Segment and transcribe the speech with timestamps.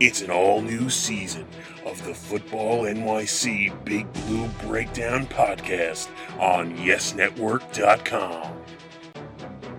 [0.00, 1.46] It's an all new season
[1.84, 6.08] of the Football NYC Big Blue Breakdown podcast
[6.38, 8.58] on YesNetwork.com.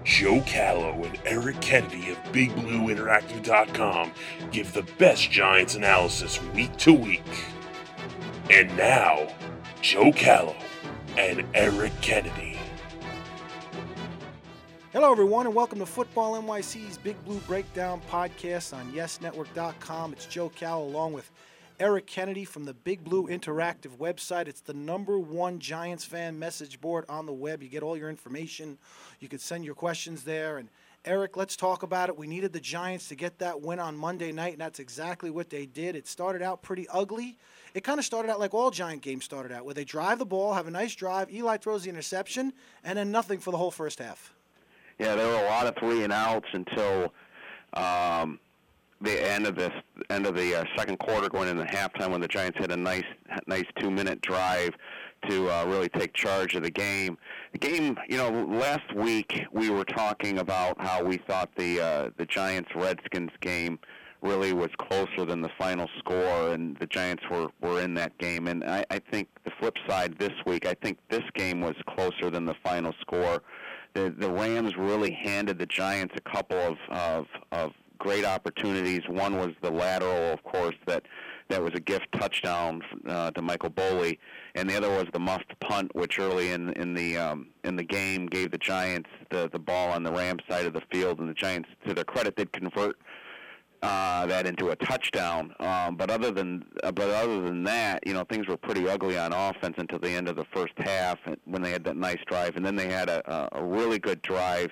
[0.03, 4.11] Joe Callow and Eric Kennedy of BigBlueInteractive.com
[4.51, 7.21] give the best Giants analysis week to week.
[8.49, 9.27] And now,
[9.81, 10.57] Joe Callow
[11.15, 12.48] and Eric Kennedy.
[14.99, 20.11] Hello, everyone, and welcome to Football NYC's Big Blue Breakdown podcast on YesNetwork.com.
[20.11, 21.31] It's Joe Cal along with
[21.79, 24.49] Eric Kennedy from the Big Blue Interactive website.
[24.49, 27.63] It's the number one Giants fan message board on the web.
[27.63, 28.77] You get all your information.
[29.21, 30.57] You can send your questions there.
[30.57, 30.67] And
[31.05, 32.17] Eric, let's talk about it.
[32.17, 35.49] We needed the Giants to get that win on Monday night, and that's exactly what
[35.49, 35.95] they did.
[35.95, 37.37] It started out pretty ugly.
[37.73, 40.25] It kind of started out like all Giant games started out, where they drive the
[40.25, 41.31] ball, have a nice drive.
[41.31, 42.51] Eli throws the interception,
[42.83, 44.33] and then nothing for the whole first half.
[44.99, 47.13] Yeah, there were a lot of three and outs until
[47.73, 48.37] um,
[49.01, 49.71] the end of this
[50.09, 53.05] end of the uh, second quarter, going into halftime, when the Giants had a nice
[53.47, 54.71] nice two minute drive
[55.29, 57.17] to uh, really take charge of the game.
[57.53, 62.09] The game, you know, last week we were talking about how we thought the uh,
[62.17, 63.79] the Giants Redskins game
[64.21, 68.47] really was closer than the final score, and the Giants were were in that game.
[68.47, 72.29] And I, I think the flip side this week, I think this game was closer
[72.29, 73.41] than the final score
[73.93, 79.01] the the Rams really handed the Giants a couple of of, of great opportunities.
[79.07, 81.03] One was the lateral, of course, that
[81.49, 84.19] that was a gift touchdown uh, to Michael Boley,
[84.55, 87.83] and the other was the muffed punt, which early in in the um, in the
[87.83, 91.29] game gave the Giants the the ball on the Rams side of the field, and
[91.29, 92.97] the Giants, to their credit, did convert
[93.81, 95.53] uh, that into a touchdown.
[95.59, 99.17] Um, but other than uh, but other than that, you know, things were pretty ugly
[99.17, 102.55] on offense until the end of the first half when they had that nice drive,
[102.55, 104.71] and then they had a, a really good drive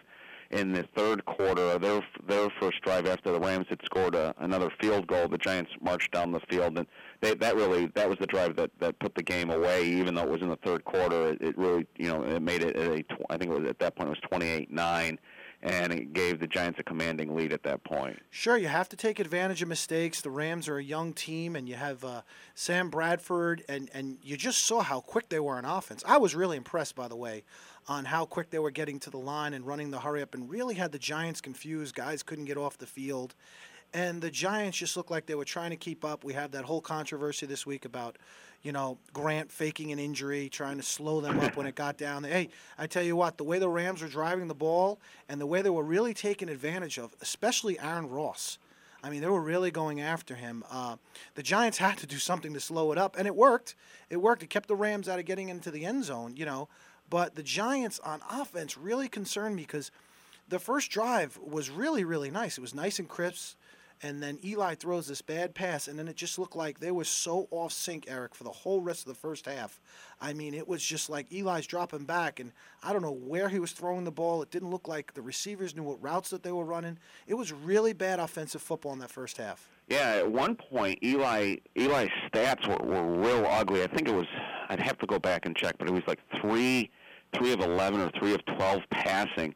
[0.52, 1.78] in the third quarter.
[1.78, 5.72] Their their first drive after the Rams had scored a, another field goal, the Giants
[5.82, 6.88] marched down the field, and
[7.22, 9.86] they, that really that was the drive that that put the game away.
[9.86, 12.64] Even though it was in the third quarter, it, it really you know it made
[12.64, 15.18] it a I think it was at that point it was twenty eight nine
[15.62, 18.20] and it gave the Giants a commanding lead at that point.
[18.30, 20.22] Sure, you have to take advantage of mistakes.
[20.22, 22.22] The Rams are a young team, and you have uh,
[22.54, 26.04] Sam Bradford, and, and you just saw how quick they were on offense.
[26.08, 27.44] I was really impressed, by the way,
[27.88, 30.50] on how quick they were getting to the line and running the hurry up, and
[30.50, 31.96] really had the Giants confused.
[31.96, 33.34] Guys couldn't get off the field.
[33.94, 36.24] And the Giants just looked like they were trying to keep up.
[36.24, 38.18] We had that whole controversy this week about
[38.64, 42.24] you know, Grant faking an injury, trying to slow them up when it got down.
[42.24, 45.46] Hey, I tell you what, the way the Rams were driving the ball and the
[45.46, 48.58] way they were really taking advantage of, especially Aaron Ross.
[49.04, 50.64] I mean, they were really going after him.
[50.70, 50.98] Uh,
[51.36, 53.76] the Giants had to do something to slow it up, and it worked.
[54.10, 54.44] It worked.
[54.44, 56.68] It kept the Rams out of getting into the end zone, you know.
[57.10, 59.92] But the Giants on offense really concerned me because
[60.50, 62.58] the first drive was really, really nice.
[62.58, 63.56] It was nice and crisp
[64.04, 67.04] and then Eli throws this bad pass, and then it just looked like they were
[67.04, 69.80] so off sync, Eric, for the whole rest of the first half.
[70.22, 72.52] I mean, it was just like Eli's dropping back, and
[72.84, 74.42] I don't know where he was throwing the ball.
[74.42, 76.98] It didn't look like the receivers knew what routes that they were running.
[77.26, 79.68] It was really bad offensive football in that first half.
[79.90, 83.84] Yeah, at one point, Eli Eli's stats were, were real ugly.
[83.84, 84.28] I think it was
[84.70, 86.92] I'd have to go back and check, but it was like three
[87.34, 89.56] three of eleven or three of twelve passing.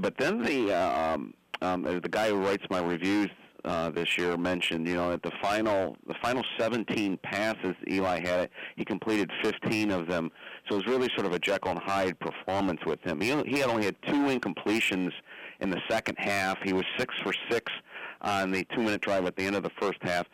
[0.00, 3.30] But then the um, um, the guy who writes my reviews
[3.64, 8.40] uh, this year mentioned, you know, at the final the final 17 passes Eli had,
[8.40, 10.30] it, he completed 15 of them.
[10.68, 13.20] So it was really sort of a Jekyll and Hyde performance with him.
[13.20, 15.12] He he had only had two incompletions
[15.60, 16.58] in the second half.
[16.62, 17.72] He was six for six
[18.20, 20.26] on the two-minute drive at the end of the first half.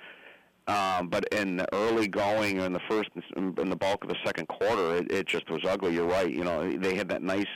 [0.66, 4.48] Um, but in the early going in the first in the bulk of the second
[4.48, 5.94] quarter, it, it just was ugly.
[5.94, 6.30] You're right.
[6.30, 7.46] You know, they had that nice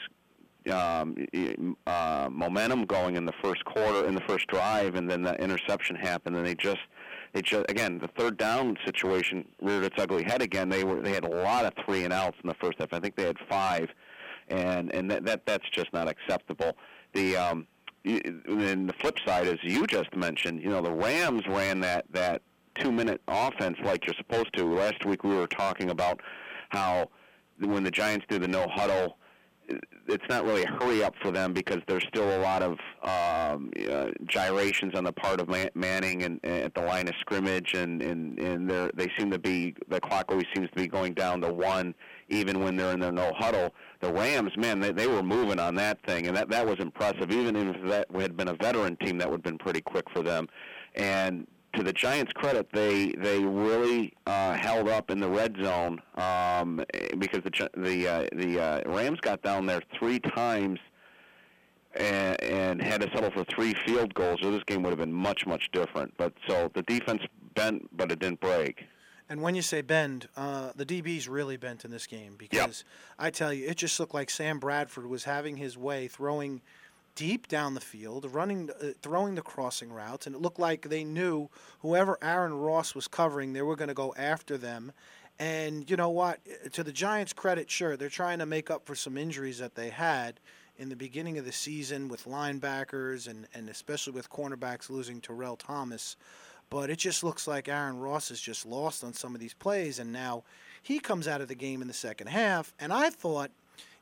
[0.71, 5.35] um, uh, momentum going in the first quarter, in the first drive, and then the
[5.43, 6.81] interception happened, and they just,
[7.33, 10.69] they just again the third down situation reared its ugly head again.
[10.69, 12.93] They were they had a lot of three and outs in the first half.
[12.93, 13.89] I think they had five,
[14.49, 16.77] and and that, that that's just not acceptable.
[17.13, 17.67] The um,
[18.05, 22.43] and the flip side, as you just mentioned, you know the Rams ran that that
[22.75, 24.65] two minute offense like you're supposed to.
[24.65, 26.21] Last week we were talking about
[26.71, 27.11] how
[27.59, 29.19] when the Giants do the no huddle
[30.09, 33.71] it's not really a hurry up for them because there's still a lot of um,
[33.91, 37.75] uh, gyrations on the part of Man- Manning and, and at the line of scrimmage,
[37.75, 41.41] and and and they seem to be the clock always seems to be going down
[41.43, 41.95] to one,
[42.29, 43.75] even when they're in their no huddle.
[44.01, 47.31] The Rams, man, they, they were moving on that thing, and that that was impressive.
[47.31, 50.23] Even if that had been a veteran team, that would have been pretty quick for
[50.23, 50.49] them.
[50.95, 56.01] And to the Giants' credit, they they really uh, held up in the red zone
[56.17, 56.85] um,
[57.19, 60.79] because the the uh, the uh, Rams got down there three times
[61.95, 65.13] and, and had to settle for three field goals, or this game would have been
[65.13, 66.15] much, much different.
[66.17, 67.23] But so the defense
[67.55, 68.85] bent, but it didn't break.
[69.31, 72.83] And when you say bend, uh, the DB's really bent in this game because
[73.19, 76.63] I tell you, it just looked like Sam Bradford was having his way, throwing
[77.19, 81.03] deep down the field, running, uh, throwing the crossing routes, and it looked like they
[81.03, 81.51] knew
[81.81, 84.93] whoever Aaron Ross was covering, they were going to go after them.
[85.37, 86.39] And you know what?
[86.75, 89.91] To the Giants' credit, sure, they're trying to make up for some injuries that they
[89.91, 90.39] had
[90.77, 95.57] in the beginning of the season with linebackers and, and especially with cornerbacks losing Terrell
[95.57, 96.15] Thomas.
[96.71, 99.99] But it just looks like Aaron Ross is just lost on some of these plays,
[99.99, 100.45] and now
[100.85, 102.73] he comes out of the game in the second half.
[102.79, 103.51] And I thought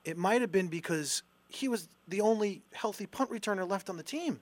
[0.04, 4.02] it might have been because he was the only healthy punt returner left on the
[4.02, 4.40] team.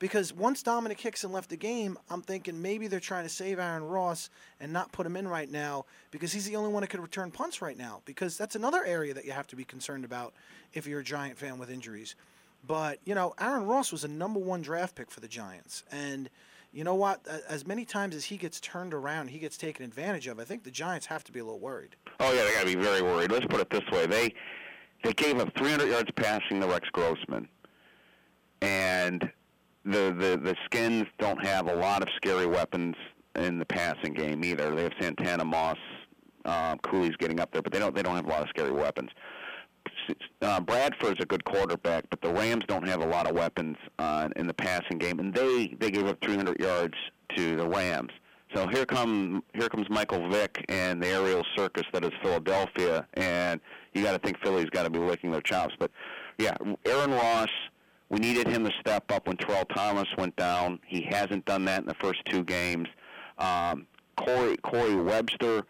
[0.00, 3.84] Because once Domenik Hixon left the game, I'm thinking maybe they're trying to save Aaron
[3.84, 7.00] Ross and not put him in right now because he's the only one that could
[7.00, 8.02] return punts right now.
[8.04, 10.34] Because that's another area that you have to be concerned about
[10.72, 12.16] if you're a Giant fan with injuries.
[12.66, 15.84] But, you know, Aaron Ross was a number one draft pick for the Giants.
[15.92, 16.28] And
[16.72, 17.20] you know what?
[17.48, 20.40] As many times as he gets turned around, he gets taken advantage of.
[20.40, 21.94] I think the Giants have to be a little worried.
[22.18, 23.30] Oh yeah, they got to be very worried.
[23.30, 24.34] Let's put it this way: they
[25.04, 27.48] they gave up 300 yards passing to Rex Grossman,
[28.60, 29.30] and
[29.84, 32.96] the the the Skins don't have a lot of scary weapons
[33.36, 34.74] in the passing game either.
[34.74, 35.78] They have Santana Moss,
[36.44, 38.72] uh, Cooley's getting up there, but they don't they don't have a lot of scary
[38.72, 39.10] weapons
[40.42, 44.28] uh, Bradford's a good quarterback, but the Rams don't have a lot of weapons uh,
[44.36, 46.94] in the passing game, and they they gave up 300 yards
[47.36, 48.10] to the Rams.
[48.54, 53.60] So here come here comes Michael Vick and the aerial circus that is Philadelphia, and
[53.92, 55.74] you got to think Philly's got to be licking their chops.
[55.76, 55.90] But
[56.38, 56.54] yeah,
[56.84, 57.48] Aaron Ross,
[58.10, 60.78] we needed him to step up when Terrell Thomas went down.
[60.86, 62.86] He hasn't done that in the first two games.
[63.38, 65.64] Um, Corey Corey Webster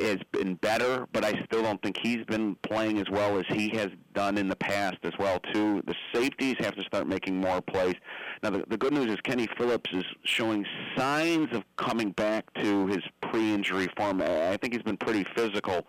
[0.00, 3.68] has been better, but I still don't think he's been playing as well as he
[3.76, 5.82] has done in the past as well too.
[5.86, 7.94] The safeties have to start making more plays.
[8.42, 10.64] Now the, the good news is Kenny Phillips is showing
[10.96, 14.22] signs of coming back to his pre-injury form.
[14.22, 15.86] I think he's been pretty physical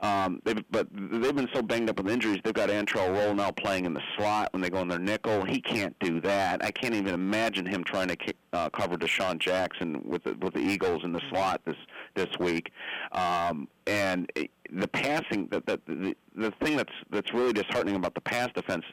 [0.00, 2.40] um, they've, but they've been so banged up with injuries.
[2.44, 5.44] They've got Antrel Rolle now playing in the slot when they go in their nickel.
[5.44, 6.62] He can't do that.
[6.64, 10.54] I can't even imagine him trying to kick, uh, cover DeSean Jackson with the, with
[10.54, 11.76] the Eagles in the slot this
[12.14, 12.72] this week.
[13.12, 14.30] Um, and
[14.70, 18.84] the passing, the, the the the thing that's that's really disheartening about the pass defense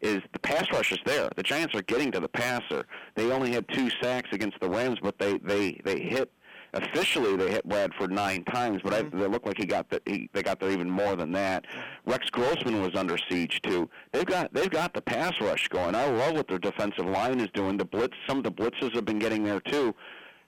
[0.00, 1.28] is the pass rush is there.
[1.36, 2.86] The Giants are getting to the passer.
[3.14, 6.32] They only had two sacks against the Rams, but they they they hit
[6.74, 9.20] officially they hit Bradford nine times, but mm-hmm.
[9.20, 11.64] I, it looked like he got the, he, they got there even more than that.
[12.06, 13.88] Rex Grossman was under siege too.
[14.12, 15.94] They've got they've got the pass rush going.
[15.94, 17.76] I love what their defensive line is doing.
[17.76, 19.94] The blitz, some of the blitzes have been getting there too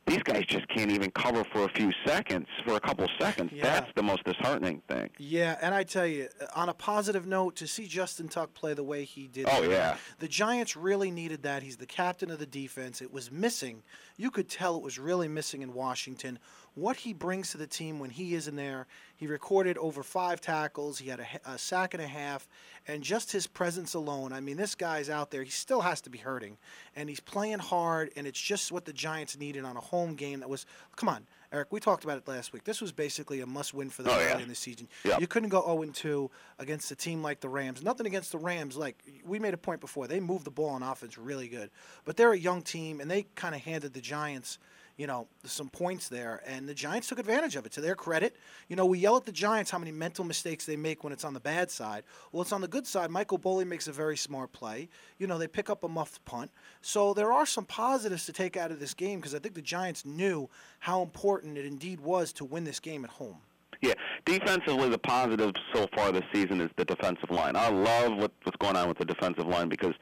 [0.08, 3.52] these guys just can't even cover for a few seconds, for a couple seconds.
[3.52, 3.62] Yeah.
[3.64, 5.10] That's the most disheartening thing.
[5.18, 8.74] Yeah, and I tell you, uh, on a positive note, to see Justin Tuck play
[8.74, 9.46] the way he did.
[9.50, 9.96] Oh yeah.
[10.18, 11.62] The Giants really needed that.
[11.62, 13.00] He's the captain of the defense.
[13.02, 13.82] It was missing.
[14.16, 16.38] You could tell it was really missing in Washington
[16.78, 18.86] what he brings to the team when he is in there.
[19.16, 20.98] He recorded over five tackles.
[20.98, 22.48] He had a, a, sack and a half,
[22.86, 24.32] and just his presence alone.
[24.32, 25.42] I mean, this guy's out there.
[25.42, 26.56] He still has to be hurting,
[26.94, 28.10] and he's playing hard.
[28.16, 30.40] And it's just what the Giants needed on a home game.
[30.40, 31.68] That was, come on, Eric.
[31.72, 32.62] We talked about it last week.
[32.62, 34.38] This was basically a must-win for them oh, yeah.
[34.38, 34.88] in the season.
[35.04, 35.20] Yep.
[35.20, 36.30] You couldn't go 0 2
[36.60, 37.82] against a team like the Rams.
[37.82, 38.76] Nothing against the Rams.
[38.76, 41.70] Like we made a point before, they moved the ball on offense really good,
[42.04, 44.58] but they're a young team, and they kind of handed the Giants
[44.98, 47.72] you know, some points there, and the Giants took advantage of it.
[47.72, 48.36] To their credit,
[48.68, 51.24] you know, we yell at the Giants how many mental mistakes they make when it's
[51.24, 52.02] on the bad side.
[52.32, 53.10] Well, it's on the good side.
[53.10, 54.88] Michael Boley makes a very smart play.
[55.18, 56.50] You know, they pick up a muffed punt.
[56.82, 59.62] So there are some positives to take out of this game because I think the
[59.62, 63.36] Giants knew how important it indeed was to win this game at home.
[63.80, 63.94] Yeah,
[64.24, 67.54] defensively, the positive so far this season is the defensive line.
[67.54, 69.94] I love what, what's going on with the defensive line because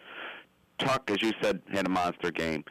[0.78, 2.64] Tuck, as you said, had a monster game.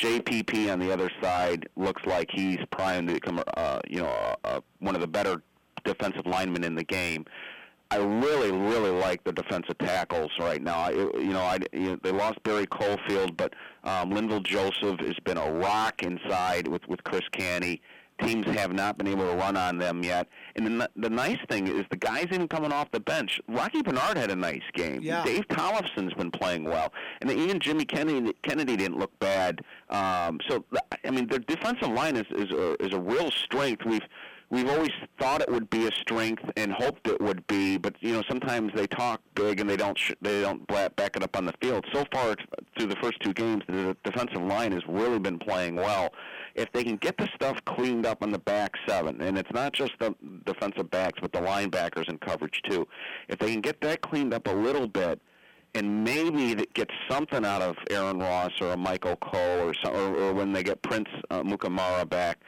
[0.00, 4.60] JPP on the other side looks like he's primed to become, uh, you know, uh,
[4.78, 5.42] one of the better
[5.84, 7.26] defensive linemen in the game.
[7.90, 10.78] I really, really like the defensive tackles right now.
[10.78, 13.52] I, you know, I, you know, they lost Barry Cofield, but
[13.84, 17.82] um, Linval Joseph has been a rock inside with with Chris Canty
[18.22, 20.28] teams have not been able to run on them yet.
[20.56, 23.40] And the, the nice thing is the guys even coming off the bench.
[23.48, 25.00] Rocky Bernard had a nice game.
[25.02, 25.24] Yeah.
[25.24, 29.60] Dave Tollefson's been playing well, and even Jimmy Kennedy Kennedy didn't look bad.
[29.88, 30.64] Um, so
[31.04, 33.84] I mean, their defensive line is is a, is a real strength.
[33.84, 34.00] We've
[34.50, 38.12] we've always thought it would be a strength and hoped it would be, but you
[38.12, 41.46] know sometimes they talk big and they don't sh- they don't back it up on
[41.46, 41.84] the field.
[41.92, 42.36] So far
[42.76, 46.10] through the first two games, the defensive line has really been playing well
[46.54, 49.72] if they can get the stuff cleaned up on the back seven, and it's not
[49.72, 50.14] just the
[50.44, 52.86] defensive backs, but the linebackers in coverage too,
[53.28, 55.20] if they can get that cleaned up a little bit,
[55.74, 59.94] and maybe that gets something out of Aaron Ross or a Michael Coe or, some,
[59.94, 62.40] or, or when they get Prince uh, Amukamara back,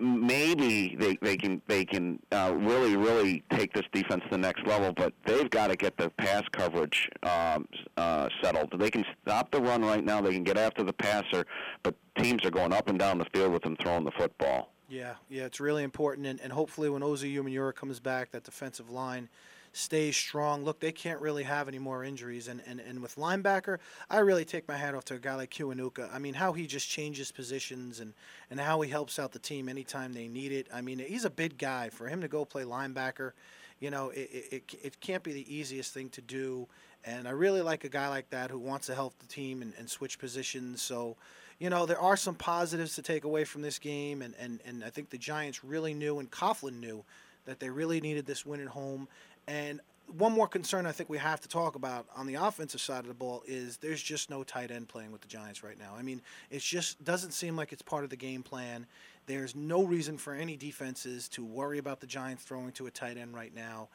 [0.00, 4.66] maybe they they can they can uh, really really take this defense to the next
[4.66, 4.92] level.
[4.92, 8.72] But they've got to get the pass coverage um, uh, settled.
[8.78, 10.20] They can stop the run right now.
[10.20, 11.46] They can get after the passer,
[11.82, 14.72] but teams are going up and down the field with them throwing the football.
[14.88, 18.90] Yeah, yeah, it's really important, and, and hopefully when Osi Umenyiora comes back, that defensive
[18.90, 19.28] line
[19.72, 20.64] stays strong.
[20.64, 22.48] Look, they can't really have any more injuries.
[22.48, 25.50] And, and, and with linebacker, I really take my hat off to a guy like
[25.50, 26.12] Kiwanuka.
[26.12, 28.14] I mean, how he just changes positions and,
[28.50, 30.66] and how he helps out the team anytime they need it.
[30.72, 31.88] I mean, he's a big guy.
[31.90, 33.32] For him to go play linebacker,
[33.78, 36.66] you know, it, it, it can't be the easiest thing to do.
[37.04, 39.72] And I really like a guy like that who wants to help the team and,
[39.78, 40.82] and switch positions.
[40.82, 41.16] So,
[41.58, 44.20] you know, there are some positives to take away from this game.
[44.20, 47.04] And, and, and I think the Giants really knew, and Coughlin knew,
[47.46, 49.08] that they really needed this win at home.
[49.50, 53.00] And one more concern I think we have to talk about on the offensive side
[53.00, 55.92] of the ball is there's just no tight end playing with the Giants right now.
[55.98, 58.86] I mean, it just doesn't seem like it's part of the game plan.
[59.26, 63.16] There's no reason for any defenses to worry about the Giants throwing to a tight
[63.16, 63.88] end right now.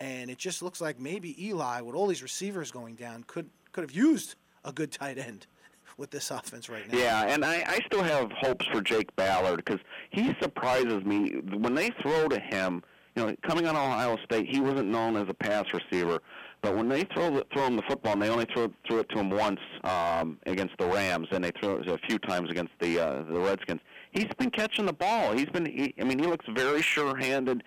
[0.00, 3.82] And it just looks like maybe Eli, with all these receivers going down, could could
[3.82, 5.46] have used a good tight end
[5.98, 6.98] with this offense right now.
[6.98, 11.74] Yeah, and I, I still have hopes for Jake Ballard because he surprises me when
[11.74, 12.82] they throw to him
[13.14, 16.20] you know, coming out of Ohio State, he wasn't known as a pass receiver.
[16.62, 19.08] But when they throw the, throw him the football, and they only threw threw it
[19.10, 22.72] to him once um, against the Rams, and they threw it a few times against
[22.80, 23.80] the uh, the Redskins.
[24.12, 25.32] He's been catching the ball.
[25.32, 25.66] He's been.
[25.66, 27.64] He, I mean, he looks very sure-handed.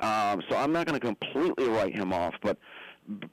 [0.00, 2.56] Um, so I'm not going to completely write him off, but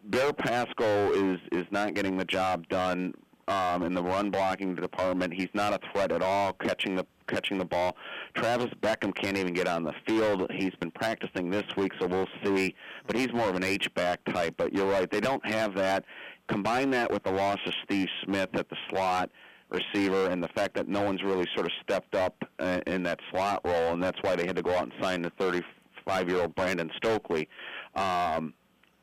[0.06, 3.14] Bear Pascoe is is not getting the job done
[3.48, 5.34] um, in the run blocking department.
[5.34, 7.96] He's not a threat at all catching the catching the ball.
[8.36, 10.50] Travis Beckum can't even get on the field.
[10.52, 12.76] He's been practicing this week, so we'll see.
[13.08, 14.56] But he's more of an H back type.
[14.58, 16.06] But you're right, they don't have that.
[16.48, 19.30] Combine that with the loss of Steve Smith at the slot
[19.70, 23.20] receiver and the fact that no one's really sort of stepped up uh, in that
[23.32, 26.42] slot role, and that's why they had to go out and sign the 35 year
[26.42, 27.48] old Brandon Stokley.
[27.96, 28.54] Um,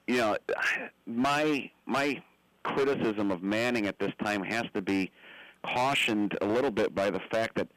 [0.06, 0.36] you know,
[1.06, 2.22] my my
[2.62, 5.10] criticism of Manning at this time has to be
[5.64, 7.68] cautioned a little bit by the fact that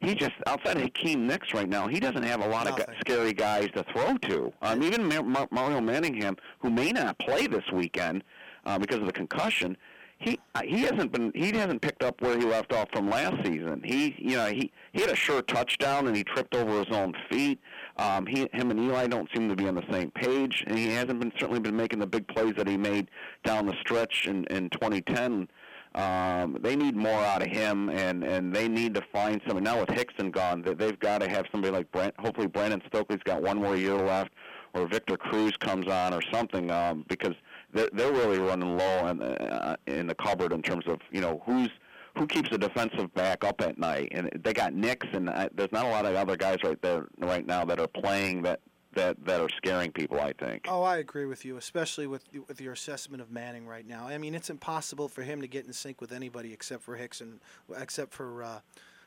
[0.00, 2.84] he just outside of Hakeem Nicks right now, he doesn't have a lot Nothing.
[2.88, 4.52] of scary guys to throw to.
[4.62, 8.22] Um, even Mar- Mario Manningham, who may not play this weekend
[8.64, 9.76] uh, because of the concussion,
[10.18, 13.36] he uh, he hasn't been he hasn't picked up where he left off from last
[13.44, 13.82] season.
[13.84, 17.12] He you know he he had a sure touchdown and he tripped over his own
[17.30, 17.58] feet.
[17.98, 20.88] Um, he him and Eli don't seem to be on the same page, and he
[20.88, 23.10] hasn't been certainly been making the big plays that he made
[23.44, 25.48] down the stretch in in 2010.
[25.96, 29.64] Um, they need more out of him, and and they need to find somebody.
[29.64, 32.14] Now with Hixon gone, that they've got to have somebody like Brent.
[32.18, 34.32] Hopefully, Brandon Stokley's got one more year left,
[34.74, 37.34] or Victor Cruz comes on, or something, um, because
[37.72, 41.42] they're, they're really running low in, uh, in the cupboard in terms of you know
[41.46, 41.70] who's
[42.18, 44.08] who keeps the defensive back up at night.
[44.12, 47.06] And they got Nicks, and uh, there's not a lot of other guys right there
[47.20, 48.60] right now that are playing that
[48.96, 50.20] that that are scaring people.
[50.20, 50.66] I think.
[50.68, 54.06] Oh, I agree with you, especially with with your assessment of Manning right now.
[54.08, 57.20] I mean, it's impossible for him to get in sync with anybody except for Hicks
[57.20, 57.40] and
[57.76, 58.42] except for.
[58.42, 58.60] Uh,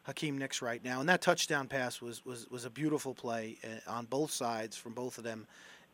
[0.04, 3.92] Hakeem Nicks right now, and that touchdown pass was was, was a beautiful play uh,
[3.92, 5.46] on both sides from both of them,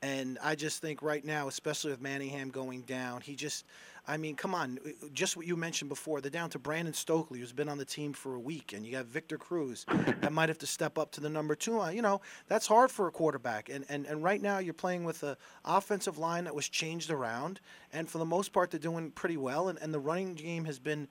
[0.02, 3.66] and I just think right now, especially with Manningham going down, he just,
[4.08, 4.80] I mean, come on,
[5.14, 6.22] just what you mentioned before.
[6.22, 8.92] They're down to Brandon Stokley, who's been on the team for a week, and you
[8.92, 9.86] got Victor Cruz
[10.22, 11.82] that might have to step up to the number two.
[11.82, 13.70] Uh, you know, that's hard for a quarterback.
[13.70, 17.60] And, and, and right now, you're playing with an offensive line that was changed around,
[17.94, 19.70] and for the most part, they're doing pretty well.
[19.70, 21.08] And, and the running game has been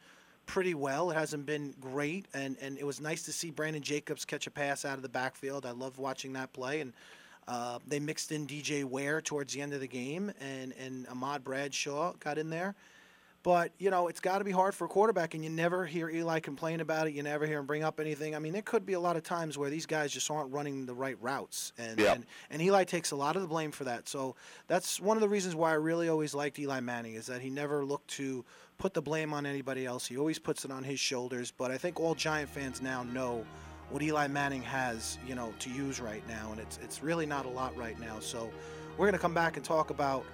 [0.47, 1.11] pretty well.
[1.11, 4.51] It hasn't been great, and, and it was nice to see Brandon Jacobs catch a
[4.51, 5.67] pass out of the backfield.
[5.67, 6.81] I love watching that play.
[6.81, 6.93] And
[7.47, 11.45] uh, they mixed in DJ Ware towards the end of the game, and, and Ahmad
[11.45, 12.75] Bradshaw got in there.
[13.43, 16.09] But, you know, it's got to be hard for a quarterback, and you never hear
[16.09, 17.13] Eli complain about it.
[17.13, 18.35] You never hear him bring up anything.
[18.35, 20.87] I mean, there could be a lot of times where these guys just aren't running
[20.87, 21.75] the right routes.
[21.77, 22.15] And, yeah.
[22.15, 24.09] and, and Eli takes a lot of the blame for that.
[24.09, 24.35] So
[24.67, 27.51] that's one of the reasons why I really always liked Eli Manning is that he
[27.51, 28.47] never looked to
[28.79, 30.07] put the blame on anybody else.
[30.07, 31.51] He always puts it on his shoulders.
[31.51, 33.45] But I think all Giant fans now know–
[33.91, 37.47] what Eli Manning has, you know, to use right now, and it's it's really not
[37.47, 38.19] a lot right now.
[38.21, 38.51] So
[38.97, 40.25] we're going to come back and talk about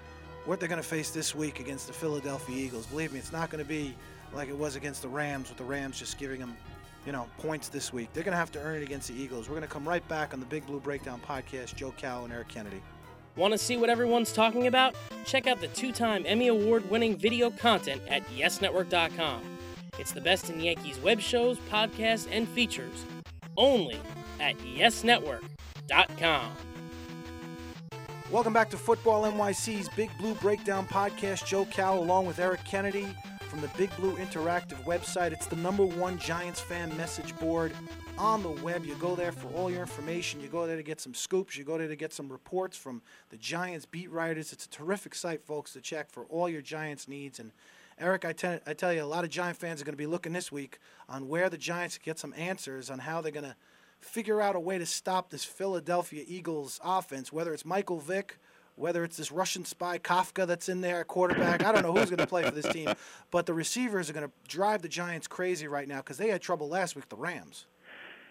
[0.44, 2.86] what they're going to face this week against the Philadelphia Eagles.
[2.86, 3.94] Believe me, it's not going to be
[4.32, 6.56] like it was against the Rams, with the Rams just giving them,
[7.04, 8.08] you know, points this week.
[8.12, 9.48] They're going to have to earn it against the Eagles.
[9.48, 11.74] We're going to come right back on the Big Blue Breakdown podcast.
[11.74, 12.82] Joe Cal and Eric Kennedy.
[13.36, 14.94] Want to see what everyone's talking about?
[15.24, 19.42] Check out the two-time Emmy Award-winning video content at YesNetwork.com.
[19.98, 23.04] It's the best in Yankees web shows, podcasts, and features
[23.56, 24.00] only
[24.38, 26.52] at YesNetwork.com.
[28.30, 31.46] Welcome back to Football NYC's Big Blue Breakdown Podcast.
[31.46, 33.08] Joe Cal along with Eric Kennedy
[33.48, 35.32] from the Big Blue Interactive website.
[35.32, 37.72] It's the number one Giants fan message board
[38.16, 38.84] on the web.
[38.84, 40.40] You go there for all your information.
[40.40, 41.56] You go there to get some scoops.
[41.56, 44.52] You go there to get some reports from the Giants beat writers.
[44.52, 47.40] It's a terrific site, folks, to check for all your Giants needs.
[47.40, 47.50] And
[48.00, 50.06] Eric, I, tell, I tell you, a lot of Giant fans are going to be
[50.06, 50.78] looking this week
[51.08, 53.56] on where the Giants get some answers on how they're going to–
[54.00, 58.38] figure out a way to stop this Philadelphia Eagles offense, whether it's Michael Vick,
[58.76, 61.62] whether it's this Russian spy Kafka that's in there, quarterback.
[61.62, 62.88] I don't know who's going to play for this team,
[63.30, 66.40] but the receivers are going to drive the Giants crazy right now because they had
[66.40, 67.66] trouble last week, the Rams.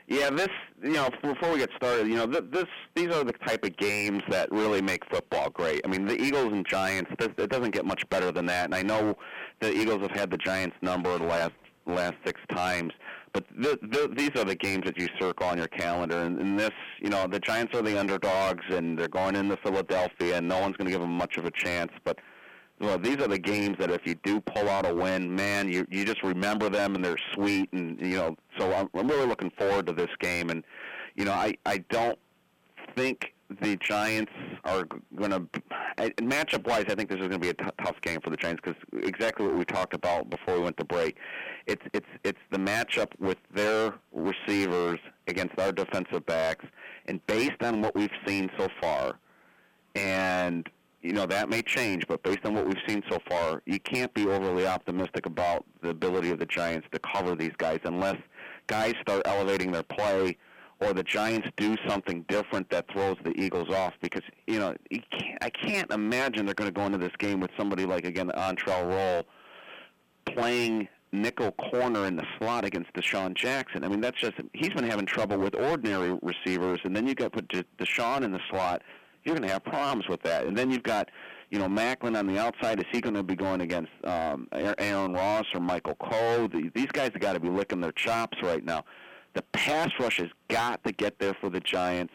[0.09, 0.49] Yeah, this
[0.81, 4.23] you know before we get started, you know this these are the type of games
[4.29, 5.81] that really make football great.
[5.85, 8.65] I mean, the Eagles and Giants, this, it doesn't get much better than that.
[8.65, 9.15] And I know
[9.59, 11.53] the Eagles have had the Giants number the last
[11.85, 12.91] last six times.
[13.33, 16.17] But the, the, these are the games that you circle on your calendar.
[16.17, 20.37] And, and this, you know, the Giants are the underdogs, and they're going into Philadelphia,
[20.37, 21.91] and no one's going to give them much of a chance.
[22.03, 22.17] But
[22.79, 25.85] well, these are the games that if you do pull out a win, man, you
[25.89, 27.71] you just remember them, and they're sweet.
[27.73, 30.49] And you know, so I'm, I'm really looking forward to this game.
[30.49, 30.63] And
[31.15, 32.17] you know, I I don't
[32.95, 34.31] think the Giants
[34.63, 35.41] are going to
[36.21, 36.85] matchup wise.
[36.87, 38.81] I think this is going to be a t- tough game for the Giants because
[39.03, 41.17] exactly what we talked about before we went to break.
[41.65, 46.65] It's it's it's the matchup with their receivers against our defensive backs,
[47.07, 49.19] and based on what we've seen so far,
[49.95, 50.69] and
[51.01, 54.13] you know that may change, but based on what we've seen so far, you can't
[54.13, 58.17] be overly optimistic about the ability of the Giants to cover these guys unless
[58.67, 60.37] guys start elevating their play
[60.81, 65.01] or the Giants do something different that throws the Eagles off because you know you
[65.11, 68.31] can't, I can't imagine they're going to go into this game with somebody like again
[68.35, 69.25] Antrel Rolle
[70.25, 73.83] playing nickel corner in the slot against DeSean Jackson.
[73.83, 77.33] I mean that's just he's been having trouble with ordinary receivers, and then you got
[77.33, 78.81] put DeSean in the slot.
[79.23, 81.09] You're going to have problems with that, and then you've got
[81.49, 82.79] you know Maclin on the outside.
[82.79, 86.47] Is he going to be going against um, Aaron Ross or Michael Coe?
[86.47, 88.85] These guys have got to be licking their chops right now.
[89.33, 92.13] The pass rush has got to get there for the Giants.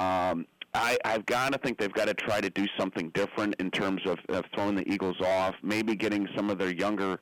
[0.00, 3.70] Um, I, I've got to think they've got to try to do something different in
[3.70, 7.20] terms of, of throwing the Eagles off, maybe getting some of their younger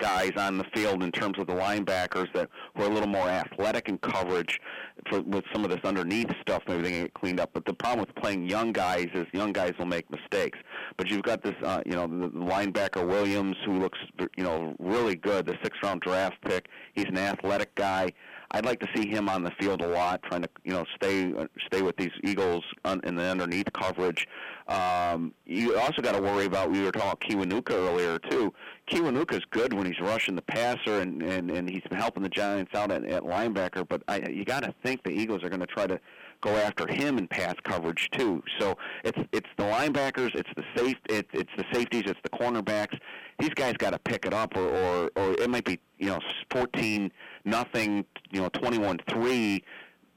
[0.00, 3.88] guys on the field in terms of the linebackers that were a little more athletic
[3.88, 4.60] in coverage
[5.08, 6.62] for, with some of this underneath stuff.
[6.66, 7.50] Maybe they can get cleaned up.
[7.52, 10.58] But the problem with playing young guys is young guys will make mistakes.
[10.96, 13.98] But you've got this, uh, you know, the, linebacker Williams who looks,
[14.36, 15.46] you know, really good.
[15.46, 16.68] The sixth round draft pick.
[16.94, 18.12] He's an athletic guy.
[18.52, 21.32] I'd like to see him on the field a lot, trying to you know stay
[21.66, 24.26] stay with these Eagles un, in the underneath coverage.
[24.66, 28.52] Um, you also got to worry about we were talking Kiwanuka earlier too.
[28.88, 32.74] Kiwanuka's good when he's rushing the passer and and, and he's been helping the Giants
[32.74, 35.66] out at, at linebacker, but I, you got to think the Eagles are going to
[35.66, 36.00] try to
[36.40, 38.42] go after him in pass coverage too.
[38.58, 42.98] So it's it's the linebackers, it's the safe, it, it's the safeties, it's the cornerbacks.
[43.38, 46.18] These guys got to pick it up, or, or or it might be you know
[46.50, 47.12] fourteen
[47.44, 49.64] nothing, you know twenty one three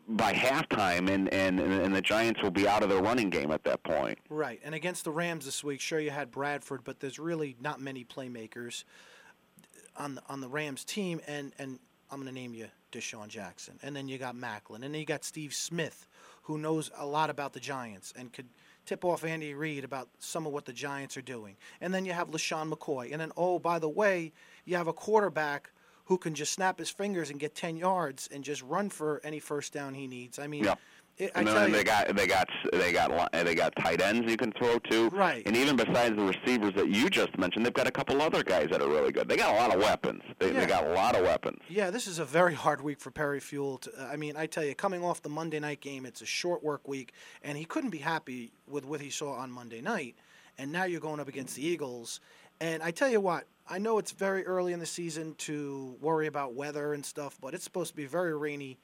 [0.07, 3.63] by halftime, and, and and the Giants will be out of their running game at
[3.63, 4.17] that point.
[4.29, 7.79] Right, and against the Rams this week, sure you had Bradford, but there's really not
[7.79, 8.83] many playmakers
[9.97, 11.79] on the, on the Rams team, and and
[12.11, 15.05] I'm going to name you DeSean Jackson, and then you got Maclin, and then you
[15.05, 16.07] got Steve Smith,
[16.43, 18.47] who knows a lot about the Giants and could
[18.85, 21.55] tip off Andy Reid about some of what the Giants are doing.
[21.81, 23.11] And then you have LeSean McCoy.
[23.11, 24.33] And then, oh, by the way,
[24.65, 25.71] you have a quarterback
[26.05, 29.39] who can just snap his fingers and get 10 yards and just run for any
[29.39, 30.39] first down he needs.
[30.39, 30.67] I mean,
[31.17, 34.51] it, and then they got they got they got they got tight ends you can
[34.53, 35.43] throw to, right?
[35.45, 38.69] And even besides the receivers that you just mentioned, they've got a couple other guys
[38.71, 39.29] that are really good.
[39.29, 40.23] They got a lot of weapons.
[40.39, 40.61] They, yeah.
[40.61, 41.59] they got a lot of weapons.
[41.69, 43.77] Yeah, this is a very hard week for Perry Fewell.
[43.79, 46.63] To, I mean, I tell you, coming off the Monday night game, it's a short
[46.63, 47.13] work week,
[47.43, 50.15] and he couldn't be happy with what he saw on Monday night.
[50.57, 52.19] And now you're going up against the Eagles,
[52.63, 56.27] and I tell you what, I know it's very early in the season to worry
[56.27, 58.79] about weather and stuff, but it's supposed to be very rainy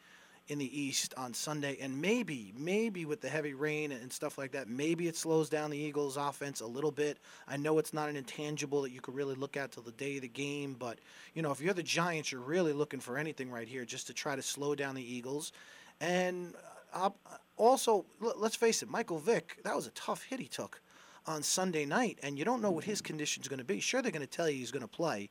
[0.50, 4.52] in the East on Sunday, and maybe, maybe with the heavy rain and stuff like
[4.52, 7.20] that, maybe it slows down the Eagles' offense a little bit.
[7.48, 10.18] I know it's not an intangible that you could really look at till the day
[10.18, 11.00] of the game, but
[11.34, 14.14] you know, if you're the Giants, you're really looking for anything right here just to
[14.14, 15.54] try to slow down the Eagles.
[16.02, 16.54] And
[16.94, 17.12] uh,
[17.56, 20.82] also, let's face it, Michael Vick, that was a tough hit he took
[21.30, 23.80] on Sunday night, and you don't know what his condition's going to be.
[23.80, 25.30] Sure, they're going to tell you he's going to play,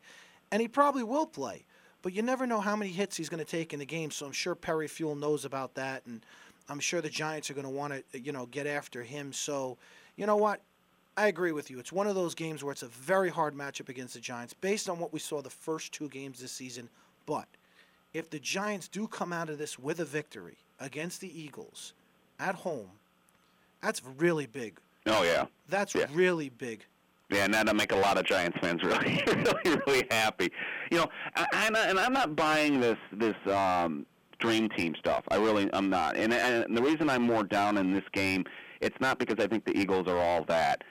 [0.51, 1.67] and he probably will play
[2.03, 4.11] but you never know how many hits he's going to take in the game.
[4.11, 6.25] So I'm sure Perry Fewell knows about that, and
[6.69, 9.33] I'm sure the Giants are going to want to, you know, get after him.
[9.33, 9.79] So,
[10.17, 10.61] you know what?
[11.17, 11.81] I agree with you.
[11.81, 14.89] It's one of those games where it's a very hard matchup against the Giants based
[14.89, 16.89] on what we saw the first two games this season.
[17.27, 17.49] But
[18.15, 21.93] if the Giants do come out of this with a victory against the Eagles
[22.39, 22.91] at home,
[23.83, 24.79] That's really big.
[25.09, 25.47] Oh yeah.
[25.69, 26.07] That's Yeah.
[26.13, 26.85] really big.
[27.31, 30.51] Yeah, and that'll make a lot of Giants fans really, really, really happy.
[30.91, 34.07] You know, I, I'm and I'm not buying this this um,
[34.39, 35.25] dream team stuff.
[35.31, 36.17] I really, I'm not.
[36.17, 38.45] And, and the reason I'm more down in this game,
[38.81, 40.85] it's not because I think the Eagles are all that.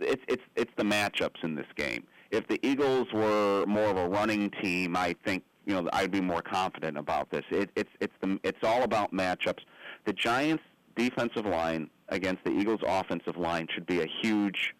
[0.00, 2.04] It's it's it's the matchups in this game.
[2.30, 6.22] If the Eagles were more of a running team, I think you know I'd be
[6.22, 7.44] more confident about this.
[7.50, 9.60] It, it's it's the it's all about matchups.
[10.06, 10.62] The Giants'
[10.96, 14.74] defensive line against the Eagles' offensive line should be a huge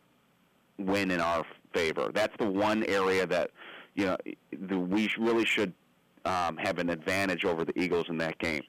[0.79, 1.45] win in our
[1.75, 2.11] favor.
[2.13, 3.51] That's the one area that
[3.95, 4.17] you know
[4.53, 5.73] the, we really should
[6.25, 8.63] um, have an advantage over the Eagles in that game.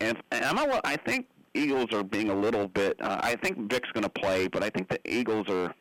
[0.00, 3.00] And, and I'm a, I think Eagles are being a little bit.
[3.00, 5.74] Uh, I think Vick's going to play, but I think the Eagles are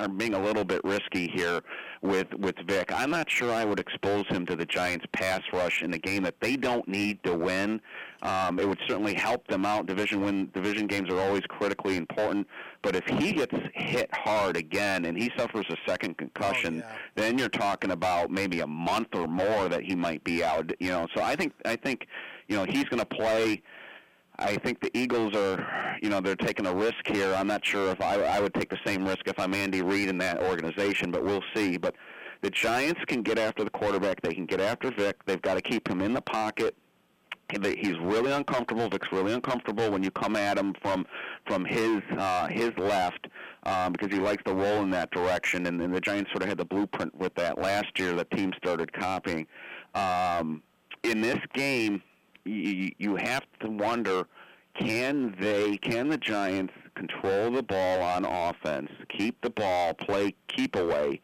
[0.00, 1.60] are being a little bit risky here
[2.02, 2.92] with with Vick.
[2.92, 6.22] I'm not sure I would expose him to the Giants' pass rush in a game
[6.22, 7.80] that they don't need to win.
[8.22, 9.86] Um, it would certainly help them out.
[9.86, 12.46] Division win division games are always critically important,
[12.82, 16.96] but if he gets hit hard again and he suffers a second concussion, yeah.
[17.16, 20.70] then you're talking about maybe a month or more that he might be out.
[20.78, 22.06] You know, so I think I think
[22.46, 23.62] you know he's going to play.
[24.38, 27.34] I think the Eagles are, you know, they're taking a risk here.
[27.34, 30.08] I'm not sure if I, I would take the same risk if I'm Andy Reid
[30.08, 31.76] in that organization, but we'll see.
[31.76, 31.96] But
[32.42, 34.20] the Giants can get after the quarterback.
[34.20, 35.24] They can get after Vick.
[35.24, 36.76] They've got to keep him in the pocket.
[37.50, 38.88] He's really uncomfortable.
[38.90, 41.06] Vick's really uncomfortable when you come at him from
[41.46, 43.26] from his uh, his left
[43.62, 45.64] um, because he likes to roll in that direction.
[45.66, 48.12] And, and the Giants sort of had the blueprint with that last year.
[48.14, 49.46] The team started copying.
[49.94, 50.62] Um,
[51.04, 52.02] in this game,
[52.44, 54.26] you, you have to wonder
[54.78, 60.76] can they can the Giants control the ball on offense, keep the ball, play keep
[60.76, 61.20] away,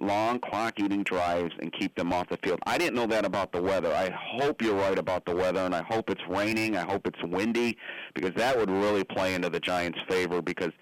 [0.00, 2.58] long clock eating drives and keep them off the field.
[2.66, 3.92] I didn't know that about the weather.
[3.94, 6.76] I hope you're right about the weather and I hope it's raining.
[6.76, 7.76] I hope it's windy
[8.14, 10.72] because that would really play into the Giants' favor because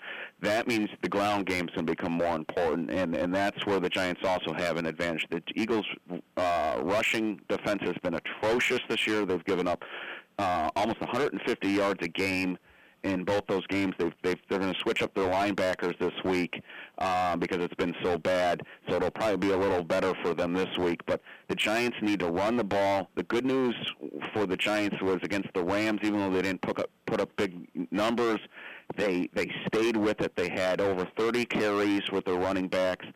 [0.41, 3.89] that means the ground game's going to become more important and and that's where the
[3.89, 5.27] Giants also have an advantage.
[5.31, 5.87] The Eagles
[6.37, 9.25] uh rushing defense has been atrocious this year.
[9.25, 9.85] They've given up
[10.39, 12.59] uh almost 150 yards a game
[13.05, 13.95] in both those games.
[13.99, 16.63] They've, they've, they're going to switch up their linebackers this week
[16.99, 18.63] uh, because it's been so bad.
[18.89, 21.01] So it'll probably be a little better for them this week.
[21.07, 23.11] But the Giants need to run the ball.
[23.15, 23.75] The good news
[24.33, 27.31] for the Giants was against the Rams, even though they didn't put up, put up
[27.37, 28.41] big numbers,
[28.97, 30.35] they they stayed with it.
[30.37, 33.07] They had over 30 carries with their running backs.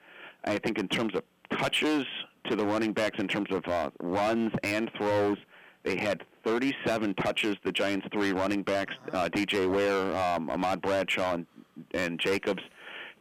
[0.45, 1.23] I think in terms of
[1.59, 2.07] touches
[2.45, 5.37] to the running backs, in terms of uh, runs and throws,
[5.83, 7.57] they had 37 touches.
[7.63, 9.67] The Giants' three running backs, uh, D.J.
[9.67, 11.47] Ware, um, Ahmad Bradshaw, and,
[11.93, 12.63] and Jacobs.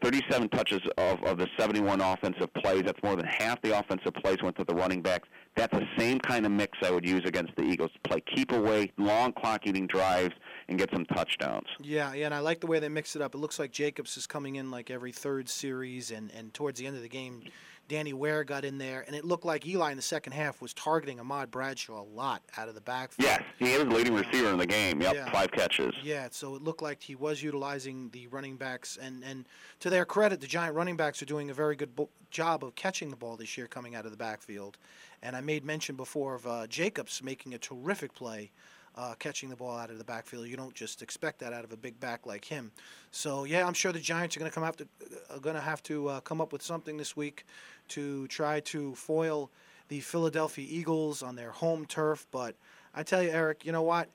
[0.01, 2.83] 37 touches of, of the 71 offensive plays.
[2.85, 5.27] That's more than half the offensive plays went to the running backs.
[5.57, 7.89] That's the same kind of mix I would use against the Eagles.
[7.95, 10.35] To play keep away, long clock eating drives,
[10.69, 11.67] and get some touchdowns.
[11.81, 13.35] Yeah, yeah, and I like the way they mix it up.
[13.35, 16.87] It looks like Jacobs is coming in like every third series, and, and towards the
[16.87, 17.41] end of the game,
[17.87, 20.73] Danny Ware got in there, and it looked like Eli in the second half was
[20.73, 23.25] targeting Ahmad Bradshaw a lot out of the backfield.
[23.29, 25.01] Yes, he was the leading receiver in the game.
[25.01, 25.31] Yep, Yeah.
[25.31, 25.93] five catches.
[26.03, 29.45] Yeah, so it looked like he was utilizing the running backs, and, and
[29.79, 32.75] to their credit, the Giant running backs are doing a very good bo- job of
[32.75, 34.77] catching the ball this year coming out of the backfield.
[35.23, 38.51] And I made mention before of uh, Jacobs making a terrific play
[38.97, 40.47] uh, catching the ball out of the backfield.
[40.47, 42.71] You don't just expect that out of a big back like him.
[43.11, 44.87] So yeah, I'm sure the Giants are going to come have to
[45.29, 47.45] are going to have to uh, come up with something this week
[47.89, 49.51] to try to foil
[49.87, 52.27] the Philadelphia Eagles on their home turf.
[52.31, 52.55] But
[52.93, 54.09] I tell you, Eric, you know what?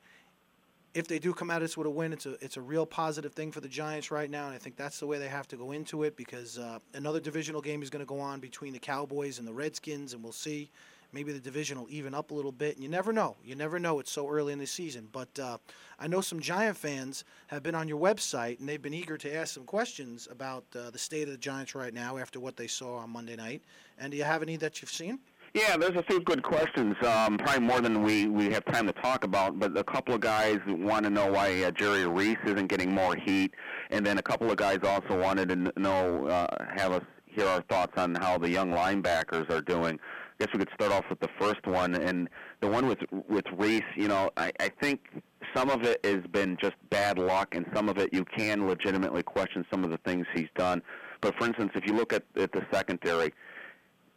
[0.95, 3.33] if they do come at us with a win, it's a it's a real positive
[3.33, 5.57] thing for the Giants right now, and I think that's the way they have to
[5.57, 8.79] go into it because uh, another divisional game is going to go on between the
[8.79, 10.71] Cowboys and the Redskins, and we'll see.
[11.13, 13.37] Maybe the division will even up a little bit, and you never know.
[13.45, 14.01] You never know.
[14.01, 15.59] It's so early in the season, but uh,
[15.99, 19.35] I know some Giant fans have been on your website, and they've been eager to
[19.35, 22.67] ask some questions about uh, the state of the Giants right now after what they
[22.67, 23.63] saw on Monday night.
[23.99, 25.19] And do you have any that you've seen?
[25.55, 26.97] Yeah, there's a few good questions.
[27.03, 29.59] Um, probably more than we, we have time to talk about.
[29.59, 33.15] But a couple of guys want to know why uh, Jerry Reese isn't getting more
[33.17, 33.53] heat,
[33.91, 37.63] and then a couple of guys also wanted to know uh, have us hear our
[37.63, 39.99] thoughts on how the young linebackers are doing.
[40.43, 42.29] Guess we could start off with the first one, and
[42.61, 43.85] the one with with Reese.
[43.95, 45.23] You know, I, I think
[45.55, 49.23] some of it has been just bad luck, and some of it you can legitimately
[49.23, 50.83] question some of the things he's done.
[51.21, 53.33] But for instance, if you look at, at the secondary,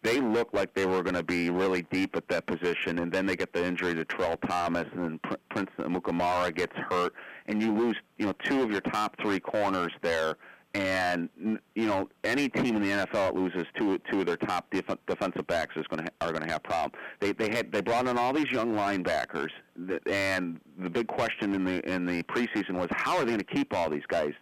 [0.02, 3.28] they looked like they were going to be really deep at that position, and then
[3.28, 7.14] they get the injury to Terrell Thomas, and then Pr- Prince Amukamara gets hurt,
[7.46, 10.38] and you lose, you know, two of your top three corners there.
[10.76, 11.30] And
[11.74, 14.98] you know, any team in the NFL that loses two two of their top def-
[15.08, 16.96] defensive backs is going to ha- are going to have problems.
[17.22, 21.54] They they had they brought in all these young linebackers, that, and the big question
[21.54, 24.34] in the in the preseason was how are they going to keep all these guys?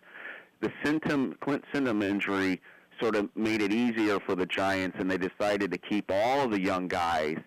[0.63, 2.61] the Sintim, Clint Sintim injury
[2.99, 6.51] sort of made it easier for the Giants, and they decided to keep all of
[6.51, 7.37] the young guys.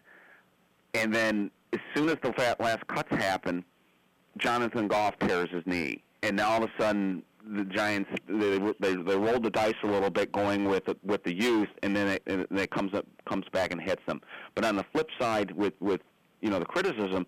[0.95, 3.65] And then as soon as the last cuts happen,
[4.37, 8.97] Jonathan Goff tears his knee, and now all of a sudden the Giants they they,
[8.97, 12.23] they rolled the dice a little bit going with with the youth, and then it,
[12.27, 14.21] and it comes up comes back and hits them.
[14.55, 16.01] But on the flip side, with with
[16.41, 17.25] you know the criticism,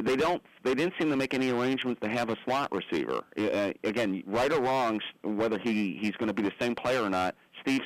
[0.00, 3.22] they don't they didn't seem to make any arrangements to have a slot receiver.
[3.38, 7.10] Uh, again, right or wrong, whether he he's going to be the same player or
[7.10, 7.82] not, Steve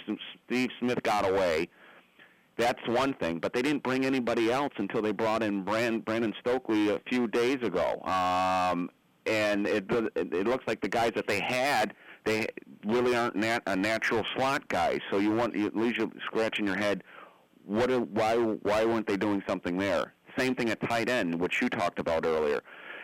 [0.46, 1.68] Steve Smith got away.
[2.56, 6.32] That's one thing, but they didn't bring anybody else until they brought in Brand, Brandon
[6.38, 8.00] Stokley a few days ago.
[8.04, 8.90] Um,
[9.26, 9.84] and it
[10.14, 12.46] it looks like the guys that they had they
[12.86, 15.00] really aren't nat- a natural slot guys.
[15.10, 17.04] So you want you leaves you're scratching your head.
[17.64, 17.90] What?
[17.90, 18.36] Are, why?
[18.36, 20.14] Why weren't they doing something there?
[20.38, 22.60] Same thing at tight end, which you talked about earlier.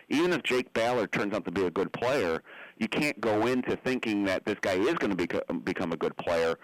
[0.09, 2.43] Even if Jake Ballard turns out to be a good player,
[2.79, 6.17] you can't go into thinking that this guy is going to beco- become a good
[6.17, 6.57] player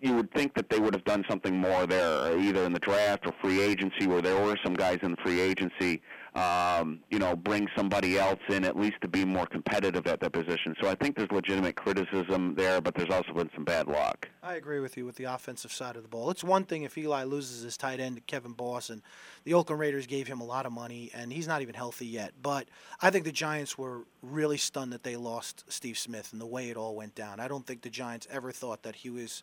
[0.00, 3.26] you would think that they would have done something more there, either in the draft
[3.26, 6.00] or free agency, where there were some guys in free agency.
[6.34, 10.32] Um, you know, bring somebody else in at least to be more competitive at that
[10.32, 10.74] position.
[10.80, 14.28] So I think there's legitimate criticism there, but there's also been some bad luck.
[14.42, 16.30] I agree with you with the offensive side of the ball.
[16.30, 19.02] It's one thing if Eli loses his tight end, Kevin Boss, and
[19.44, 22.32] the Oakland Raiders gave him a lot of money, and he's not even healthy yet.
[22.40, 22.68] But
[23.00, 26.70] I think the Giants were really stunned that they lost Steve Smith and the way
[26.70, 27.40] it all went down.
[27.40, 29.42] I don't think the Giants ever thought that he was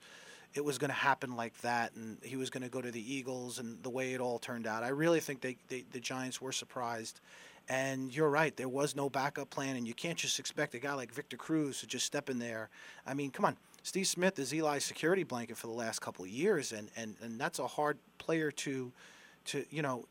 [0.55, 3.13] it was going to happen like that, and he was going to go to the
[3.13, 4.83] Eagles, and the way it all turned out.
[4.83, 7.19] I really think they, they, the Giants were surprised.
[7.67, 10.93] And you're right, there was no backup plan, and you can't just expect a guy
[10.93, 12.69] like Victor Cruz to just step in there.
[13.05, 13.57] I mean, come on.
[13.81, 17.39] Steve Smith is Eli's security blanket for the last couple of years, and, and, and
[17.39, 18.91] that's a hard player to,
[19.45, 20.05] to you know,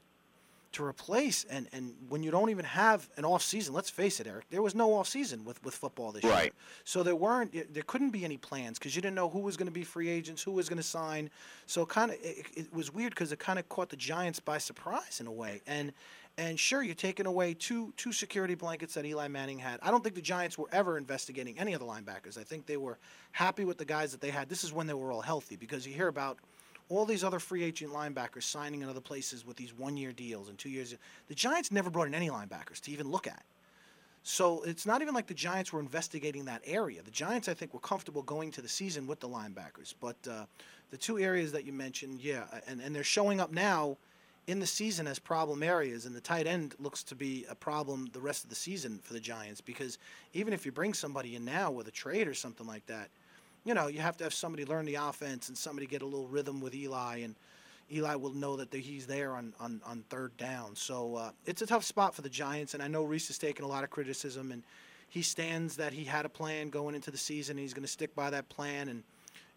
[0.75, 4.27] to replace and, and when you don't even have an off season let's face it
[4.27, 6.45] eric there was no off season with, with football this right.
[6.45, 6.53] year
[6.85, 9.67] so there weren't there couldn't be any plans because you didn't know who was going
[9.67, 11.31] to be free agents who was going to sign.
[11.67, 14.59] So kind of it, it, was weird because it kind of caught the giants by
[14.59, 15.63] surprise in a way.
[15.67, 15.93] And
[16.37, 19.79] and sure you're taking away two two security blankets that eli manning had.
[19.83, 22.39] I don't think the giants were ever investigating any of the linebackers.
[22.39, 22.99] I think they were
[23.33, 24.49] happy with the guys that they had.
[24.49, 26.39] This is when they were all healthy because you hear about
[26.89, 30.49] all these other free agent linebackers signing in other places with these one year deals
[30.49, 30.95] and two years.
[31.29, 33.43] The Giants never brought in any linebackers to even look at.
[34.23, 37.03] So it's not even like the Giants were investigating that area.
[37.03, 39.93] The Giants, I think, were comfortable going to the season with the linebackers.
[40.01, 40.47] But uh,
[40.91, 43.99] the two areas that you mentioned, yeah, and, and they're showing up now
[44.47, 48.09] in the season as problem areas, and the tight end looks to be a problem
[48.13, 49.99] the rest of the season for the Giants because
[50.33, 53.09] even if you bring somebody in now with a trade or something like that,
[53.65, 56.29] you know, you have to have somebody learn the offense and somebody get a little
[56.29, 57.35] rhythm with Eli, and
[57.93, 60.75] Eli will know that he's there on, on, on third down.
[60.77, 63.65] So uh, it's a tough spot for the Giants, and I know Reese has taken
[63.65, 64.63] a lot of criticism, and
[65.09, 67.91] he stands that he had a plan going into the season, and he's going to
[67.91, 68.89] stick by that plan.
[68.89, 69.03] And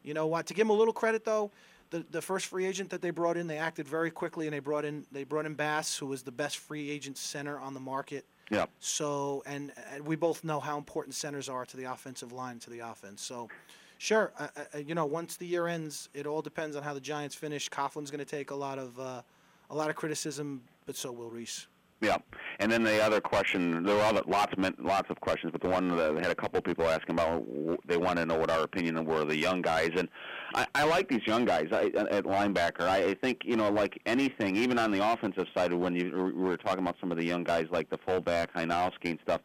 [0.03, 0.45] you know what?
[0.47, 1.51] To give him a little credit, though,
[1.89, 4.59] the, the first free agent that they brought in, they acted very quickly, and they
[4.59, 7.79] brought in they brought in Baas, who was the best free agent center on the
[7.79, 8.25] market.
[8.49, 8.65] Yeah.
[8.79, 12.69] So, and, and we both know how important centers are to the offensive line, to
[12.69, 13.21] the offense.
[13.21, 13.49] So,
[13.97, 14.31] Sure.
[14.37, 17.35] Uh, uh, you know, once the year ends, it all depends on how the Giants
[17.35, 17.67] finish.
[17.69, 19.21] Coughlin's going to take a lot of uh,
[19.69, 21.67] a lot of criticism, but so will Reese.
[21.99, 22.17] Yeah,
[22.59, 25.97] and then the other question, there were other, lots, lots of questions, but the one
[25.97, 27.43] that had a couple of people asking about,
[27.87, 30.07] they want to know what our opinion were of the young guys, and
[30.53, 32.81] I, I like these young guys at linebacker.
[32.81, 36.57] I, think you know, like anything, even on the offensive side, when you we were
[36.57, 39.41] talking about some of the young guys like the fullback Hynoski and stuff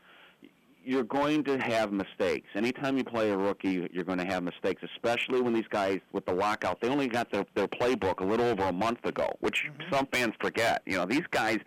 [0.84, 2.48] you're going to have mistakes.
[2.54, 6.26] Anytime you play a rookie, you're going to have mistakes, especially when these guys with
[6.26, 9.64] the lockout, they only got their, their playbook a little over a month ago, which
[9.66, 9.94] mm-hmm.
[9.94, 10.82] some fans forget.
[10.86, 11.58] You know, these guys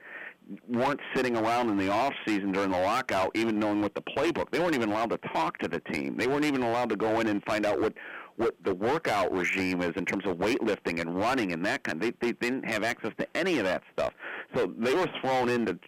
[0.67, 4.51] weren't sitting around in the off season during the lockout even knowing what the playbook.
[4.51, 6.17] They weren't even allowed to talk to the team.
[6.17, 7.93] They weren't even allowed to go in and find out what
[8.37, 12.01] what the workout regime is in terms of weightlifting and running and that kind.
[12.01, 14.13] They they didn't have access to any of that stuff.
[14.53, 15.79] So they were thrown into tr-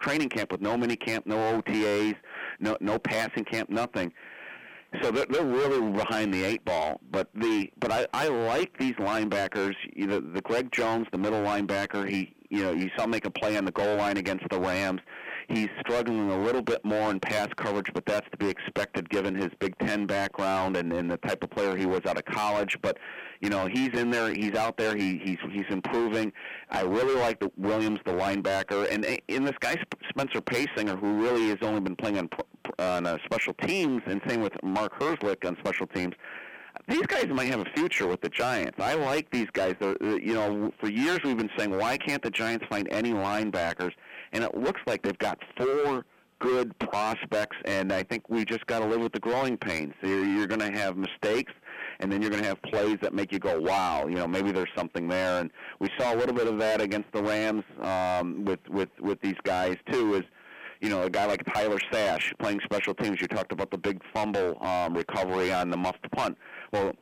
[0.00, 2.14] training camp with no mini camp, no OTAs,
[2.60, 4.12] no no passing camp, nothing.
[5.02, 7.00] So they're, they're really behind the eight ball.
[7.10, 9.74] But the but I, I like these linebackers.
[9.94, 12.08] Either the Greg Jones, the middle linebacker.
[12.08, 14.60] He you know you saw him make a play on the goal line against the
[14.60, 15.00] Rams.
[15.48, 19.34] He's struggling a little bit more in pass coverage, but that's to be expected given
[19.34, 22.78] his Big Ten background and, and the type of player he was out of college.
[22.82, 22.98] But
[23.40, 26.32] you know, he's in there, he's out there, he, he's he's improving.
[26.70, 29.76] I really like the Williams, the linebacker, and in this guy
[30.08, 32.28] Spencer Paysinger, who really has only been playing on
[32.78, 36.14] on uh, special teams, and same with Mark Herzlich on special teams
[36.88, 38.78] these guys might have a future with the Giants.
[38.78, 39.74] I like these guys.
[39.80, 43.92] They're, you know, for years we've been saying, why can't the Giants find any linebackers?
[44.34, 46.04] And it looks like they've got four
[46.40, 49.94] good prospects, and I think we just got to live with the growing pains.
[50.02, 51.52] You're, you're going to have mistakes,
[52.00, 54.52] and then you're going to have plays that make you go, "Wow!" You know, maybe
[54.52, 55.40] there's something there.
[55.40, 59.20] And we saw a little bit of that against the Rams um, with with with
[59.22, 60.14] these guys too.
[60.16, 60.24] Is
[60.80, 63.18] you know, a guy like Tyler Sash playing special teams.
[63.20, 66.36] You talked about the big fumble um, recovery on the muffed punt.
[66.72, 66.92] Well,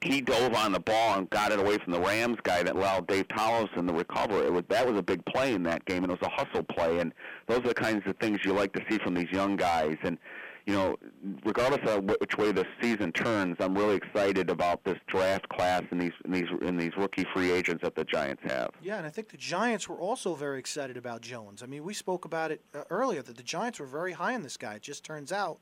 [0.00, 3.08] he dove on the ball and got it away from the Rams guy that allowed
[3.08, 4.44] Dave Tollefson the recover.
[4.44, 6.62] It was that was a big play in that game, and it was a hustle
[6.62, 7.00] play.
[7.00, 7.12] And
[7.46, 9.96] those are the kinds of things you like to see from these young guys.
[10.02, 10.18] And
[10.66, 10.96] you know,
[11.44, 16.00] regardless of which way the season turns, I'm really excited about this draft class and
[16.00, 18.70] these and these and these rookie free agents that the Giants have.
[18.80, 21.62] Yeah, and I think the Giants were also very excited about Jones.
[21.62, 24.42] I mean, we spoke about it uh, earlier that the Giants were very high on
[24.42, 24.74] this guy.
[24.74, 25.58] It just turns out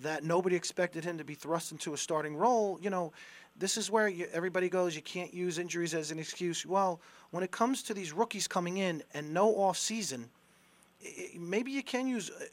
[0.00, 2.78] that nobody expected him to be thrust into a starting role.
[2.80, 3.12] You know,
[3.56, 4.94] this is where you, everybody goes.
[4.94, 6.64] You can't use injuries as an excuse.
[6.64, 10.30] Well, when it comes to these rookies coming in and no off season,
[11.38, 12.44] maybe you can use uh,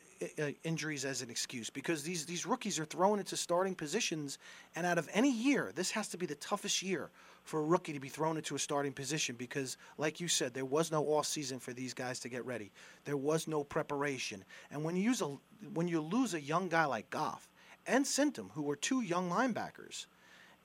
[0.64, 4.38] injuries as an excuse because these these rookies are thrown into starting positions,
[4.76, 7.10] and out of any year, this has to be the toughest year
[7.44, 10.66] for a rookie to be thrown into a starting position because, like you said, there
[10.66, 12.72] was no off season for these guys to get ready.
[13.04, 15.38] There was no preparation, and when you use a
[15.74, 17.50] when you lose a young guy like Goff
[17.86, 20.06] and Sintim, who were two young linebackers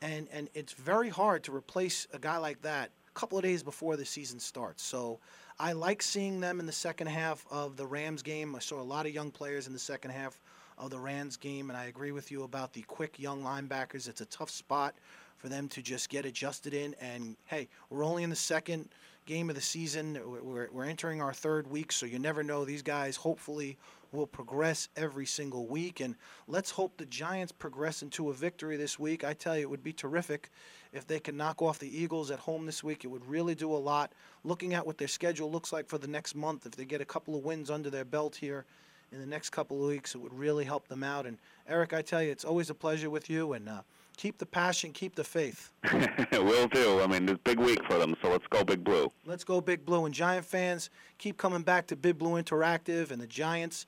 [0.03, 3.63] and and it's very hard to replace a guy like that a couple of days
[3.63, 4.83] before the season starts.
[4.83, 5.19] So
[5.63, 8.57] I like seeing them in the second half of the Rams game.
[8.57, 10.41] I saw a lot of young players in the second half
[10.79, 14.09] of the Rams game, and I agree with you about the quick young linebackers.
[14.09, 14.95] It's a tough spot
[15.37, 16.95] for them to just get adjusted in.
[16.99, 18.89] And hey, we're only in the second
[19.31, 20.21] game of the season.
[20.43, 22.65] We're, we're entering our third week, so you never know.
[22.65, 23.79] These guys hopefully
[24.11, 26.01] will progress every single week.
[26.01, 26.17] And
[26.49, 29.23] let's hope the Giants progress into a victory this week.
[29.23, 30.51] I tell you, it would be terrific
[30.93, 33.05] if they can knock off the Eagles at home this week.
[33.05, 34.15] It would really do a lot.
[34.43, 37.05] Looking at what their schedule looks like for the next month, if they get a
[37.05, 38.65] couple of wins under their belt here
[39.13, 41.25] in the next couple of weeks, it would really help them out.
[41.25, 41.39] And
[41.69, 43.53] Eric, I tell you, it's always a pleasure with you.
[43.53, 43.83] And uh,
[44.21, 45.73] keep the passion, keep the faith.
[46.33, 47.01] Will do.
[47.01, 49.11] I mean, it's a big week for them, so let's go Big Blue.
[49.25, 50.05] Let's go Big Blue.
[50.05, 53.87] And Giant fans, keep coming back to Big Blue Interactive and the Giants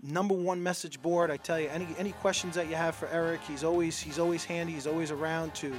[0.00, 1.28] number one message board.
[1.28, 4.44] I tell you, any any questions that you have for Eric, he's always he's always
[4.44, 4.74] handy.
[4.74, 5.74] He's always around to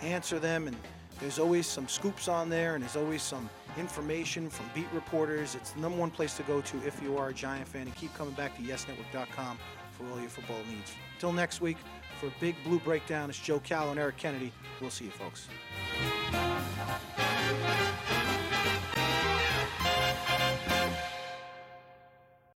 [0.00, 0.76] answer them, and
[1.18, 5.56] there's always some scoops on there, and there's always some information from beat reporters.
[5.56, 7.94] It's the number one place to go to if you are a Giant fan, and
[7.96, 9.58] keep coming back to YesNetwork.com
[9.90, 10.92] for all your football needs.
[11.18, 11.76] Till next week,
[12.20, 14.52] for Big Blue Breakdown, it's Joe Callow and Eric Kennedy.
[14.80, 15.48] We'll see you, folks.